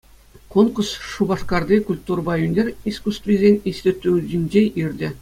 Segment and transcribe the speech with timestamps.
[0.53, 5.09] Конкурс Шупашкарти культурӑпа ӳнер искусствисен институтӗнче иртӗ.